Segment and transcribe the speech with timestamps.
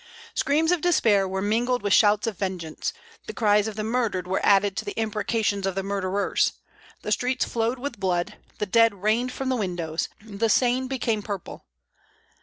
[0.33, 2.91] Screams of despair were mingled with shouts of vengeance;
[3.27, 6.53] the cries of the murdered were added to the imprecations of the murderers;
[7.03, 11.65] the streets flowed with blood, the dead rained from the windows, the Seine became purple.